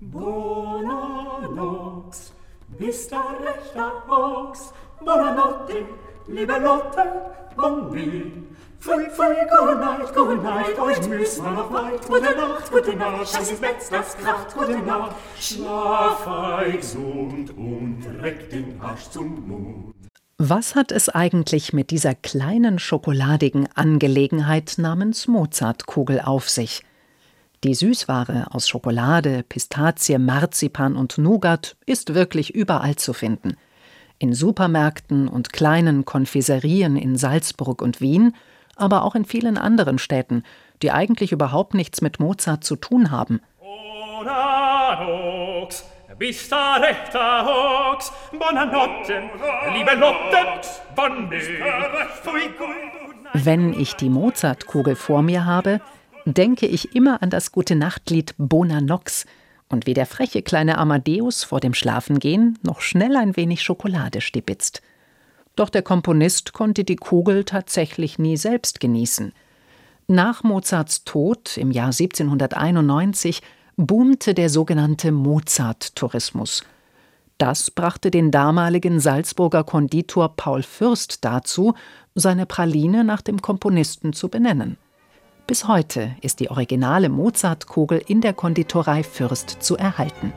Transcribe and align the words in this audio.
Bona 0.00 1.40
nox, 1.52 2.32
bist 2.78 3.12
ein 3.12 3.42
rechter 3.42 3.92
Ochs. 4.08 4.72
Bona 5.04 5.34
notte, 5.34 5.86
liebe 6.28 6.52
Lotte, 6.52 7.02
bon 7.56 7.90
nuit. 7.90 8.32
Pfui, 8.78 9.06
pfui, 9.10 9.34
gute 9.50 9.74
Nacht, 9.74 10.14
gute 10.14 10.36
Nacht, 10.36 10.78
euch 10.78 11.08
müssen 11.08 11.44
wir 11.44 11.50
noch 11.50 11.72
weit. 11.72 12.06
Gute 12.06 12.36
Nacht, 12.36 12.70
gute 12.70 12.94
Nacht, 12.94 13.28
scheiß 13.28 13.50
ins 13.50 13.60
Bett, 13.60 13.76
das 13.90 14.16
kracht, 14.16 14.54
gute 14.54 14.78
Nacht. 14.78 15.16
Schlaf 15.36 16.28
gesund 16.72 17.50
und 17.56 18.06
reck 18.22 18.50
den 18.50 18.80
Arsch 18.80 19.10
zum 19.10 19.48
Mond. 19.48 19.94
Was 20.38 20.76
hat 20.76 20.92
es 20.92 21.08
eigentlich 21.08 21.72
mit 21.72 21.90
dieser 21.90 22.14
kleinen 22.14 22.78
schokoladigen 22.78 23.68
Angelegenheit 23.74 24.74
namens 24.78 25.26
Mozartkugel 25.26 26.20
auf 26.20 26.48
sich? 26.48 26.84
Die 27.64 27.74
Süßware 27.74 28.46
aus 28.52 28.68
Schokolade, 28.68 29.42
Pistazie, 29.42 30.18
Marzipan 30.18 30.94
und 30.94 31.18
Nougat 31.18 31.76
ist 31.86 32.14
wirklich 32.14 32.54
überall 32.54 32.94
zu 32.94 33.12
finden. 33.12 33.56
In 34.20 34.32
Supermärkten 34.32 35.26
und 35.26 35.52
kleinen 35.52 36.04
Konfiserien 36.04 36.96
in 36.96 37.16
Salzburg 37.16 37.82
und 37.82 38.00
Wien, 38.00 38.36
aber 38.76 39.02
auch 39.02 39.16
in 39.16 39.24
vielen 39.24 39.58
anderen 39.58 39.98
Städten, 39.98 40.44
die 40.82 40.92
eigentlich 40.92 41.32
überhaupt 41.32 41.74
nichts 41.74 42.00
mit 42.00 42.20
Mozart 42.20 42.62
zu 42.62 42.76
tun 42.76 43.10
haben. 43.10 43.40
Hox, 45.50 45.84
liebe 49.74 49.94
Lotte, 49.96 50.46
bonne, 50.94 51.28
Wenn 53.32 53.72
ich 53.72 53.94
die 53.94 54.10
Mozartkugel 54.10 54.94
vor 54.94 55.22
mir 55.22 55.44
habe, 55.44 55.80
denke 56.34 56.66
ich 56.66 56.94
immer 56.94 57.22
an 57.22 57.30
das 57.30 57.52
gute 57.52 57.74
Nachtlied 57.74 58.34
Bona 58.38 58.80
Nox 58.80 59.24
und 59.68 59.86
wie 59.86 59.94
der 59.94 60.06
freche 60.06 60.42
kleine 60.42 60.78
Amadeus 60.78 61.44
vor 61.44 61.60
dem 61.60 61.74
Schlafengehen 61.74 62.58
noch 62.62 62.80
schnell 62.80 63.16
ein 63.16 63.36
wenig 63.36 63.62
Schokolade 63.62 64.20
stibitzt. 64.20 64.82
Doch 65.56 65.70
der 65.70 65.82
Komponist 65.82 66.52
konnte 66.52 66.84
die 66.84 66.96
Kugel 66.96 67.44
tatsächlich 67.44 68.18
nie 68.18 68.36
selbst 68.36 68.80
genießen. 68.80 69.32
Nach 70.06 70.42
Mozarts 70.42 71.04
Tod 71.04 71.56
im 71.56 71.70
Jahr 71.70 71.92
1791 71.92 73.42
boomte 73.76 74.34
der 74.34 74.50
sogenannte 74.50 75.12
Mozart-Tourismus. 75.12 76.64
Das 77.38 77.70
brachte 77.70 78.10
den 78.10 78.30
damaligen 78.30 79.00
Salzburger 79.00 79.64
Konditor 79.64 80.34
Paul 80.36 80.62
Fürst 80.62 81.24
dazu, 81.24 81.74
seine 82.14 82.46
Praline 82.46 83.04
nach 83.04 83.22
dem 83.22 83.40
Komponisten 83.40 84.12
zu 84.12 84.28
benennen. 84.28 84.76
Bis 85.48 85.66
heute 85.66 86.14
ist 86.20 86.40
die 86.40 86.50
originale 86.50 87.08
Mozartkugel 87.08 88.02
in 88.06 88.20
der 88.20 88.34
Konditorei 88.34 89.02
Fürst 89.02 89.48
zu 89.62 89.78
erhalten. 89.78 90.34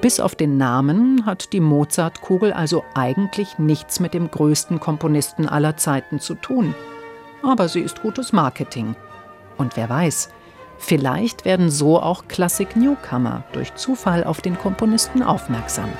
Bis 0.00 0.20
auf 0.20 0.34
den 0.34 0.56
Namen 0.56 1.26
hat 1.26 1.52
die 1.52 1.60
Mozartkugel 1.60 2.54
also 2.54 2.82
eigentlich 2.94 3.58
nichts 3.58 4.00
mit 4.00 4.14
dem 4.14 4.30
größten 4.30 4.80
Komponisten 4.80 5.46
aller 5.46 5.76
Zeiten 5.76 6.18
zu 6.18 6.34
tun. 6.34 6.74
Aber 7.42 7.68
sie 7.68 7.80
ist 7.80 8.00
gutes 8.00 8.32
Marketing. 8.32 8.96
Und 9.58 9.76
wer 9.76 9.90
weiß, 9.90 10.30
Vielleicht 10.82 11.44
werden 11.44 11.70
so 11.70 12.00
auch 12.00 12.24
Classic 12.26 12.74
Newcomer 12.74 13.44
durch 13.52 13.74
Zufall 13.74 14.24
auf 14.24 14.40
den 14.40 14.58
Komponisten 14.58 15.22
aufmerksam. 15.22 15.90